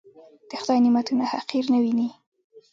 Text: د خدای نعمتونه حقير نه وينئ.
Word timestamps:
د 0.49 0.51
خدای 0.61 0.79
نعمتونه 0.83 1.23
حقير 1.33 1.65
نه 1.73 1.77
وينئ. 1.83 2.09